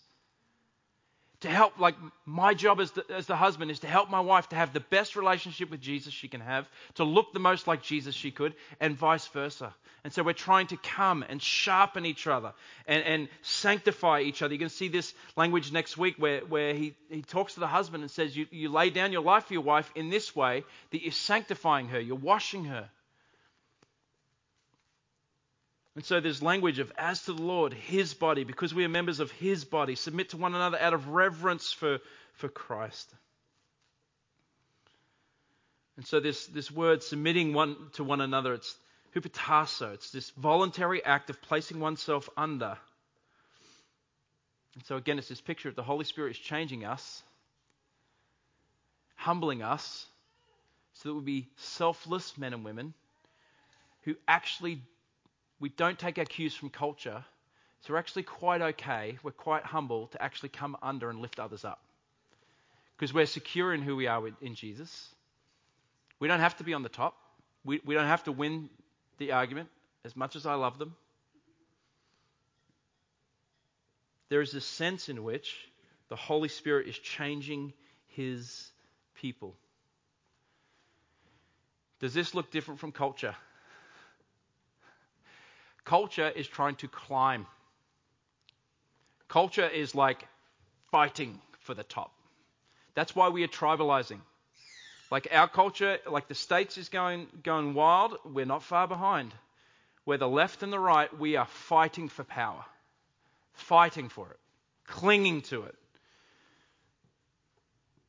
[1.43, 4.49] to help, like my job as the, as the husband is to help my wife
[4.49, 7.81] to have the best relationship with Jesus she can have, to look the most like
[7.81, 9.73] Jesus she could, and vice versa.
[10.03, 12.53] And so we're trying to come and sharpen each other
[12.87, 14.53] and, and sanctify each other.
[14.53, 18.03] You can see this language next week where, where he, he talks to the husband
[18.03, 21.01] and says, you, you lay down your life for your wife in this way that
[21.01, 22.89] you're sanctifying her, you're washing her.
[25.95, 29.19] And so there's language of as to the Lord, his body, because we are members
[29.19, 31.99] of his body, submit to one another out of reverence for,
[32.33, 33.13] for Christ.
[35.95, 38.75] And so this, this word submitting one to one another, it's
[39.15, 39.93] hupotasso.
[39.93, 42.77] It's this voluntary act of placing oneself under.
[44.73, 47.21] And so again, it's this picture of the Holy Spirit is changing us,
[49.15, 50.07] humbling us,
[50.93, 52.95] so that we be selfless men and women
[54.01, 54.81] who actually
[55.59, 57.23] we don't take our cues from culture,
[57.81, 61.65] so we're actually quite okay, we're quite humble to actually come under and lift others
[61.65, 61.81] up.
[62.95, 65.09] Because we're secure in who we are in Jesus.
[66.19, 67.15] We don't have to be on the top.
[67.65, 68.69] We, we don't have to win
[69.17, 69.69] the argument
[70.05, 70.95] as much as I love them.
[74.29, 75.69] There is a sense in which
[76.09, 77.73] the Holy Spirit is changing
[78.07, 78.71] his
[79.15, 79.55] people.
[81.99, 83.35] Does this look different from culture?
[85.85, 87.45] Culture is trying to climb.
[89.27, 90.25] Culture is like
[90.91, 92.11] fighting for the top.
[92.95, 94.19] That's why we are tribalizing.
[95.11, 99.33] Like our culture, like the States is going, going wild, we're not far behind.
[100.05, 102.63] Where the left and the right, we are fighting for power,
[103.53, 104.39] fighting for it,
[104.87, 105.75] clinging to it.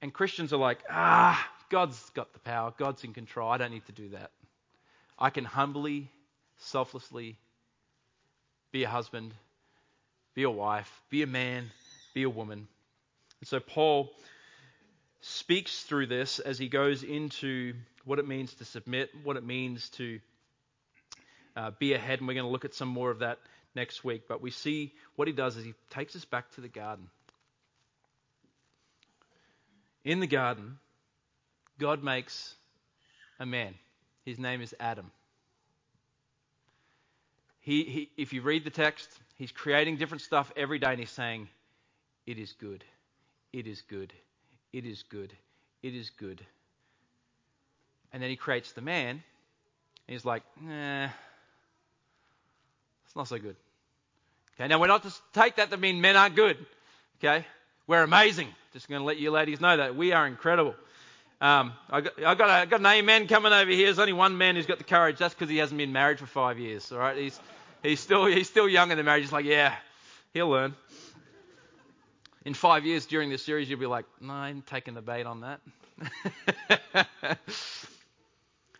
[0.02, 3.87] And Christians are like, ah, God's got the power, God's in control, I don't need
[3.87, 4.30] to do that.
[5.18, 6.10] I can humbly,
[6.56, 7.38] selflessly
[8.74, 9.32] be a husband,
[10.34, 11.70] be a wife, be a man,
[12.12, 12.66] be a woman.
[13.38, 14.10] And so Paul
[15.20, 19.90] speaks through this as he goes into what it means to submit, what it means
[19.90, 20.18] to
[21.54, 23.38] uh, be ahead, and we're going to look at some more of that
[23.76, 24.22] next week.
[24.28, 27.08] But we see what he does is he takes us back to the garden.
[30.04, 30.78] In the garden,
[31.78, 32.56] God makes
[33.38, 33.76] a man.
[34.24, 35.12] His name is Adam.
[37.64, 41.11] He, he, if you read the text, he's creating different stuff every day and he's
[41.11, 41.48] saying,
[42.27, 42.85] It is good.
[43.55, 44.12] It is good.
[44.74, 45.33] It is good.
[45.83, 46.44] It is good.
[48.12, 49.22] And then he creates the man and
[50.07, 51.09] he's like, Nah,
[53.07, 53.57] it's not so good.
[54.61, 56.59] Okay, now we're not to take that to mean men aren't good.
[57.18, 57.46] Okay,
[57.87, 58.48] we're amazing.
[58.74, 60.74] Just going to let you ladies know that we are incredible.
[61.40, 63.87] Um, I got, I got, a, I got an amen coming over here.
[63.87, 65.18] There's only one man who's got the courage.
[65.18, 66.92] That's because he hasn't been married for five years.
[66.92, 67.40] All right, he's
[67.85, 69.23] he's still he's still young in the marriage.
[69.23, 69.75] He's like, yeah,
[70.33, 70.75] he'll learn.
[72.44, 75.25] In five years during this series, you'll be like, no, I ain't taking the bait
[75.25, 75.61] on that.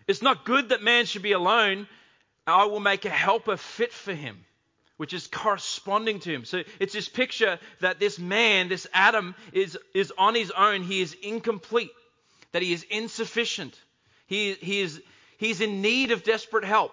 [0.07, 1.87] it's not good that man should be alone.
[2.47, 4.45] I will make a helper fit for him,
[4.99, 6.45] which is corresponding to him.
[6.45, 10.83] So it's this picture that this man, this Adam, is, is on his own.
[10.83, 11.93] He is incomplete,
[12.53, 13.81] that he is insufficient.
[14.27, 15.01] He, he is,
[15.39, 16.93] he's in need of desperate help.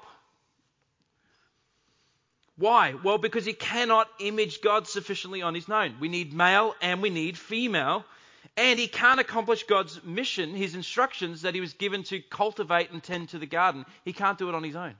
[2.61, 2.93] Why?
[3.03, 5.95] Well, because he cannot image God sufficiently on his own.
[5.99, 8.05] We need male and we need female.
[8.55, 13.01] And he can't accomplish God's mission, his instructions that he was given to cultivate and
[13.01, 13.83] tend to the garden.
[14.05, 14.93] He can't do it on his own.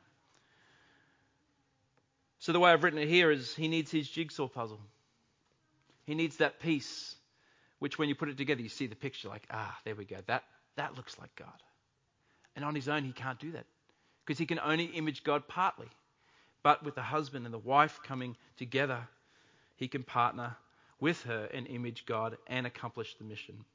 [2.40, 4.80] So the way I've written it here is he needs his jigsaw puzzle.
[6.08, 7.16] He needs that piece,
[7.78, 10.18] which when you put it together, you see the picture like, ah, there we go.
[10.26, 10.46] That,
[10.78, 11.62] that looks like God.
[12.56, 13.66] And on his own, he can't do that
[14.26, 15.90] because he can only image God partly.
[16.64, 19.08] But with the husband and the wife coming together,
[19.78, 20.56] he can partner
[21.00, 23.66] with her and image God and accomplish the mission.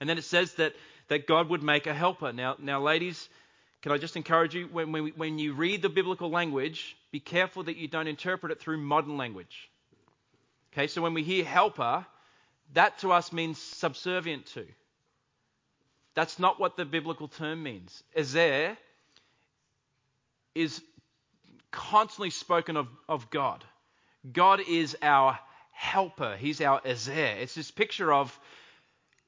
[0.00, 0.74] And then it says that,
[1.08, 2.32] that God would make a helper.
[2.32, 3.28] Now, now, ladies,
[3.82, 7.62] can I just encourage you, when, when, when you read the biblical language, be careful
[7.64, 9.70] that you don't interpret it through modern language.
[10.72, 12.06] Okay, so when we hear helper,
[12.74, 14.66] that to us means subservient to.
[16.14, 18.02] That's not what the biblical term means.
[18.14, 18.76] Ezer
[20.54, 20.82] is
[21.70, 23.64] constantly spoken of, of God.
[24.30, 25.38] God is our
[25.72, 26.36] helper.
[26.36, 27.36] He's our Ezer.
[27.40, 28.38] It's this picture of,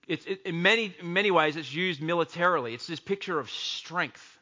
[0.07, 2.75] it, in many, many ways, it's used militarily.
[2.75, 4.39] It's this picture of strength.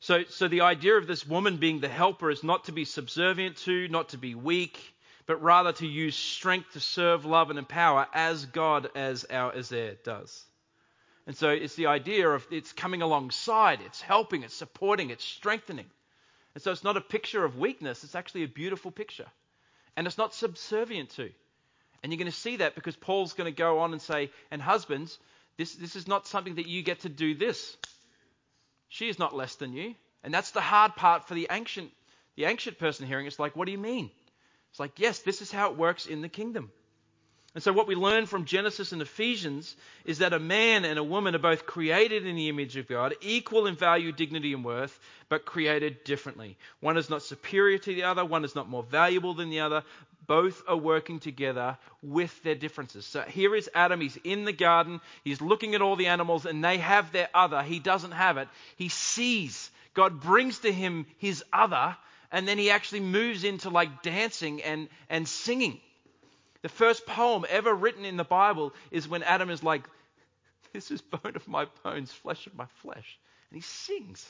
[0.00, 3.56] So, so the idea of this woman being the helper is not to be subservient
[3.58, 4.78] to, not to be weak,
[5.26, 9.96] but rather to use strength to serve, love, and empower as God as our Ezer
[10.04, 10.44] does.
[11.26, 15.84] And so it's the idea of it's coming alongside, it's helping, it's supporting, it's strengthening.
[16.58, 19.26] And so it's not a picture of weakness, it's actually a beautiful picture.
[19.96, 21.30] And it's not subservient to.
[22.02, 24.60] And you're going to see that because Paul's going to go on and say, and
[24.60, 25.20] husbands,
[25.56, 27.76] this, this is not something that you get to do this.
[28.88, 29.94] She is not less than you.
[30.24, 31.92] And that's the hard part for the ancient,
[32.34, 33.28] the ancient person hearing.
[33.28, 34.10] It's like, what do you mean?
[34.70, 36.72] It's like, yes, this is how it works in the kingdom.
[37.54, 41.04] And so, what we learn from Genesis and Ephesians is that a man and a
[41.04, 44.98] woman are both created in the image of God, equal in value, dignity, and worth,
[45.30, 46.58] but created differently.
[46.80, 49.82] One is not superior to the other, one is not more valuable than the other.
[50.26, 53.06] Both are working together with their differences.
[53.06, 54.02] So, here is Adam.
[54.02, 57.62] He's in the garden, he's looking at all the animals, and they have their other.
[57.62, 58.48] He doesn't have it.
[58.76, 61.96] He sees, God brings to him his other,
[62.30, 65.80] and then he actually moves into like dancing and, and singing.
[66.62, 69.88] The first poem ever written in the Bible is when Adam is like,
[70.72, 73.18] This is bone of my bones, flesh of my flesh.
[73.50, 74.26] And he sings.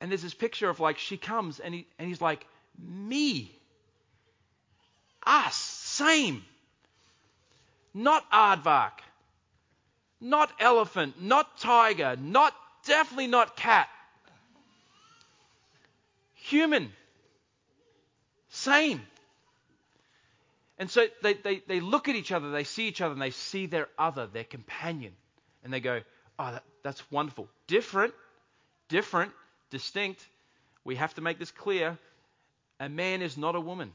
[0.00, 2.46] And there's this picture of like, she comes and, he, and he's like,
[2.78, 3.50] Me.
[5.26, 5.56] Us.
[5.56, 6.44] Same.
[7.92, 9.00] Not aardvark.
[10.20, 11.20] Not elephant.
[11.20, 12.16] Not tiger.
[12.16, 12.54] Not,
[12.86, 13.88] definitely not cat.
[16.34, 16.92] Human.
[18.48, 19.02] Same.
[20.80, 23.32] And so they, they, they look at each other, they see each other, and they
[23.32, 25.12] see their other, their companion.
[25.62, 26.00] And they go,
[26.38, 27.48] oh, that, that's wonderful.
[27.66, 28.14] Different,
[28.88, 29.32] different,
[29.68, 30.26] distinct.
[30.82, 31.98] We have to make this clear.
[32.80, 33.92] A man is not a woman,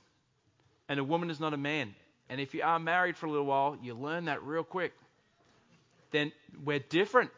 [0.88, 1.96] and a woman is not a man.
[2.30, 4.94] And if you are married for a little while, you learn that real quick.
[6.12, 6.32] Then
[6.64, 7.32] we're different.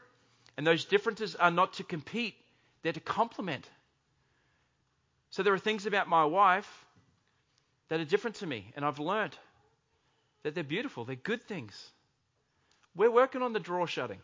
[0.57, 2.35] And those differences are not to compete,
[2.83, 3.65] they're to complement.
[5.29, 6.85] So there are things about my wife
[7.89, 9.37] that are different to me, and I've learned
[10.43, 11.91] that they're beautiful, they're good things.
[12.95, 14.19] We're working on the drawer shutting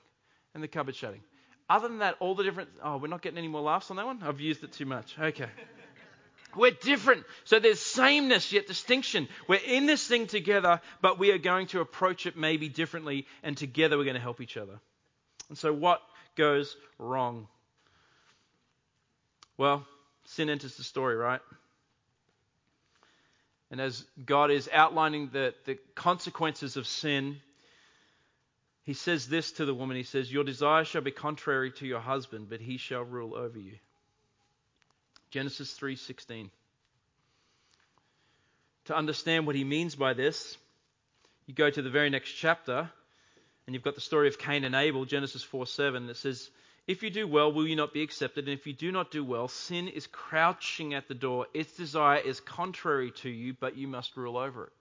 [0.53, 1.21] and the cupboard shutting.
[1.69, 2.69] Other than that, all the different.
[2.83, 4.21] Oh, we're not getting any more laughs on that one?
[4.23, 5.15] I've used it too much.
[5.17, 5.47] Okay.
[6.55, 7.23] We're different.
[7.45, 9.27] So there's sameness yet distinction.
[9.47, 13.57] We're in this thing together, but we are going to approach it maybe differently, and
[13.57, 14.79] together we're going to help each other.
[15.49, 16.01] And so what
[16.35, 17.47] goes wrong?
[19.57, 19.85] Well,
[20.25, 21.41] sin enters the story, right?
[23.73, 27.37] And as God is outlining the, the consequences of sin,
[28.83, 31.99] he says this to the woman He says, Your desire shall be contrary to your
[31.99, 33.73] husband, but he shall rule over you.
[35.31, 36.51] Genesis 3:16.
[38.85, 40.55] To understand what he means by this,
[41.47, 42.91] you go to the very next chapter,
[43.65, 46.47] and you've got the story of Cain and Abel, Genesis 4:7, that says,
[46.87, 48.47] if you do well, will you not be accepted?
[48.47, 51.47] And if you do not do well, sin is crouching at the door.
[51.53, 54.73] Its desire is contrary to you, but you must rule over it.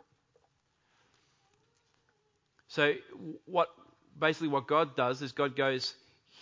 [2.69, 2.95] So,
[3.45, 3.69] what
[4.19, 5.95] basically what God does is God goes,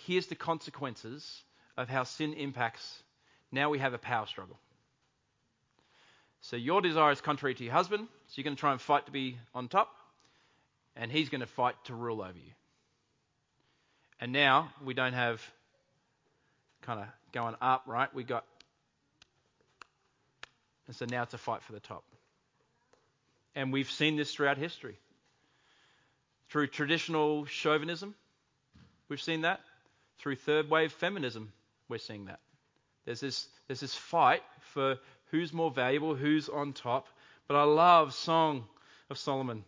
[0.05, 1.43] here's the consequences
[1.77, 3.03] of how sin impacts.
[3.51, 4.57] Now we have a power struggle.
[6.41, 9.05] So your desire is contrary to your husband, so you're going to try and fight
[9.05, 9.93] to be on top,
[10.95, 12.51] and he's going to fight to rule over you.
[14.21, 15.41] And now we don't have
[16.83, 18.13] kind of going up, right?
[18.13, 18.45] We got.
[20.85, 22.03] And so now it's a fight for the top.
[23.55, 24.97] And we've seen this throughout history.
[26.49, 28.13] Through traditional chauvinism,
[29.09, 29.61] we've seen that.
[30.19, 31.51] Through third wave feminism,
[31.89, 32.39] we're seeing that.
[33.05, 34.97] There's this, there's this fight for
[35.31, 37.07] who's more valuable, who's on top.
[37.47, 38.65] But I love Song
[39.09, 39.63] of Solomon,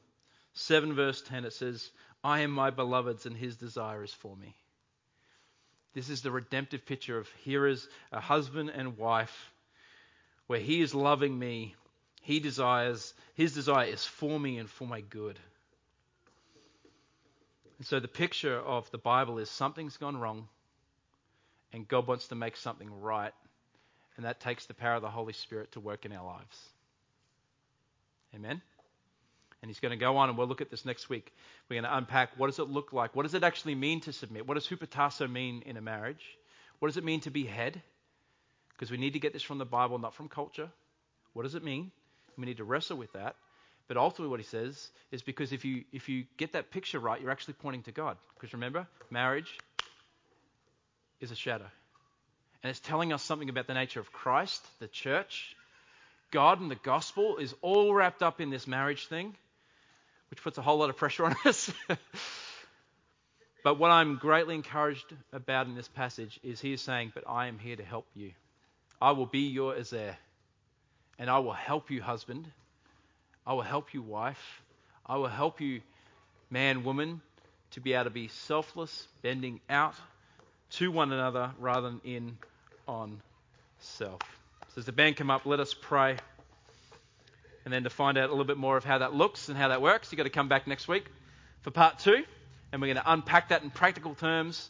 [0.54, 1.46] 7 verse 10.
[1.46, 1.90] It says,
[2.24, 4.56] I am my beloved's, and his desire is for me.
[5.94, 9.52] This is the redemptive picture of here is a husband and wife
[10.48, 11.76] where he is loving me.
[12.22, 15.38] He desires, his desire is for me and for my good.
[17.78, 20.48] And so the picture of the Bible is something's gone wrong
[21.74, 23.34] and God wants to make something right.
[24.16, 26.70] And that takes the power of the Holy Spirit to work in our lives.
[28.36, 28.62] Amen?
[29.64, 31.34] And he's going to go on, and we'll look at this next week.
[31.70, 33.16] We're going to unpack what does it look like?
[33.16, 34.46] What does it actually mean to submit?
[34.46, 36.22] What does hupotasso mean in a marriage?
[36.80, 37.82] What does it mean to be head?
[38.74, 40.70] Because we need to get this from the Bible, not from culture.
[41.32, 41.92] What does it mean?
[42.38, 43.38] We need to wrestle with that.
[43.88, 47.22] But ultimately, what he says is because if you if you get that picture right,
[47.22, 48.18] you're actually pointing to God.
[48.36, 49.58] Because remember, marriage
[51.22, 51.70] is a shadow,
[52.64, 55.56] and it's telling us something about the nature of Christ, the church,
[56.32, 59.36] God, and the gospel is all wrapped up in this marriage thing
[60.34, 61.72] which puts a whole lot of pressure on us.
[63.64, 67.46] But what I'm greatly encouraged about in this passage is he is saying, But I
[67.46, 68.32] am here to help you.
[69.00, 70.18] I will be your Ezer,
[71.20, 72.48] and I will help you, husband.
[73.46, 74.64] I will help you, wife.
[75.06, 75.82] I will help you,
[76.50, 77.22] man, woman,
[77.72, 79.94] to be able to be selfless, bending out
[80.72, 82.38] to one another rather than in
[82.88, 83.22] on
[83.78, 84.20] self.
[84.70, 86.18] So as the band come up, let us pray.
[87.66, 89.70] And then to find out a little bit more of how that looks and how
[89.70, 91.06] that works, you've got to come back next week
[91.62, 92.24] for part two.
[92.72, 94.70] And we're going to unpack that in practical terms.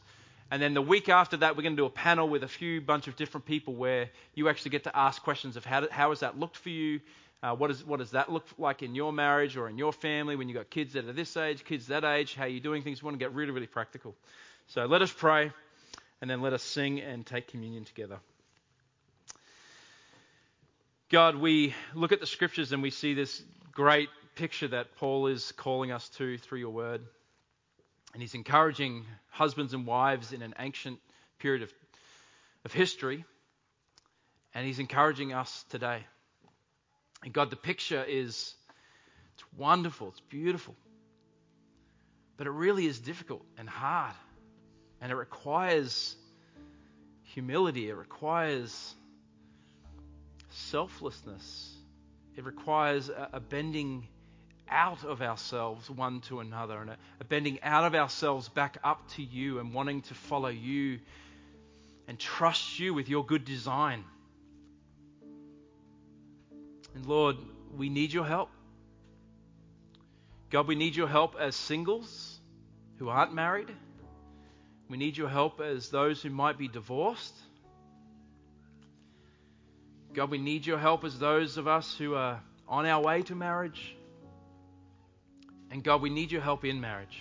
[0.52, 2.82] And then the week after that, we're going to do a panel with a few
[2.82, 6.10] bunch of different people where you actually get to ask questions of how, do, how
[6.10, 7.00] has that looked for you?
[7.42, 10.36] Uh, what, is, what does that look like in your marriage or in your family
[10.36, 12.36] when you've got kids that are this age, kids that age?
[12.36, 13.02] How are you doing things?
[13.02, 14.16] We want to get really, really practical.
[14.68, 15.52] So let us pray
[16.22, 18.20] and then let us sing and take communion together.
[21.14, 25.52] God, we look at the scriptures and we see this great picture that Paul is
[25.52, 27.04] calling us to through your word.
[28.14, 30.98] And he's encouraging husbands and wives in an ancient
[31.38, 31.72] period of,
[32.66, 33.26] of history.
[34.56, 36.04] And he's encouraging us today.
[37.24, 38.56] And God, the picture is
[39.36, 40.76] it's wonderful, it's beautiful.
[42.38, 44.16] But it really is difficult and hard.
[45.00, 46.16] And it requires
[47.22, 48.96] humility, it requires
[50.54, 51.76] selflessness.
[52.36, 54.08] It requires a, a bending
[54.70, 59.08] out of ourselves one to another and a, a bending out of ourselves back up
[59.12, 61.00] to you and wanting to follow you
[62.08, 64.04] and trust you with your good design.
[66.96, 67.38] And Lord,
[67.76, 68.50] we need your help.
[70.50, 72.40] God, we need your help as singles
[72.98, 73.72] who aren't married.
[74.90, 77.34] We need your help as those who might be divorced.
[80.14, 83.36] God, we need your help as those of us who are on our way to
[83.36, 83.96] marriage.
[85.72, 87.18] And God, we need your help in marriage.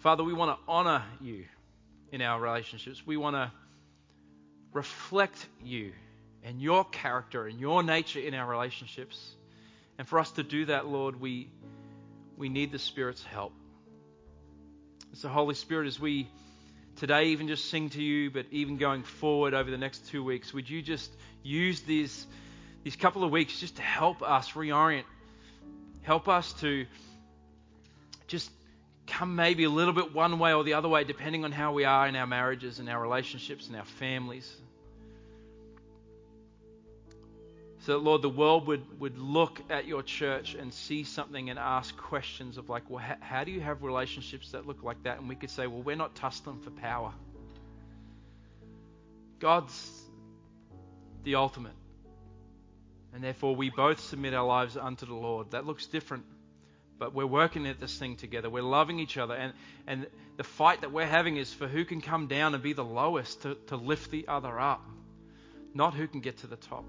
[0.00, 1.46] Father, we want to honor you
[2.12, 3.02] in our relationships.
[3.06, 3.50] We want to
[4.74, 5.92] reflect you
[6.44, 9.34] and your character and your nature in our relationships.
[9.96, 11.48] And for us to do that, Lord, we,
[12.36, 13.52] we need the Spirit's help.
[15.14, 16.28] So, Holy Spirit, as we
[16.98, 20.52] today even just sing to you, but even going forward over the next two weeks,
[20.52, 21.10] would you just
[21.42, 22.26] use these,
[22.84, 25.04] these couple of weeks just to help us reorient,
[26.02, 26.86] help us to
[28.26, 28.50] just
[29.06, 31.84] come maybe a little bit one way or the other way, depending on how we
[31.84, 34.54] are in our marriages and our relationships and our families.
[37.88, 41.58] So that, Lord, the world would, would look at your church and see something and
[41.58, 45.18] ask questions of, like, well, how, how do you have relationships that look like that?
[45.18, 47.14] And we could say, well, we're not tussling for power.
[49.38, 50.02] God's
[51.24, 51.72] the ultimate.
[53.14, 55.52] And therefore, we both submit our lives unto the Lord.
[55.52, 56.26] That looks different,
[56.98, 58.50] but we're working at this thing together.
[58.50, 59.32] We're loving each other.
[59.32, 59.54] And,
[59.86, 62.84] and the fight that we're having is for who can come down and be the
[62.84, 64.84] lowest to, to lift the other up,
[65.72, 66.84] not who can get to the top.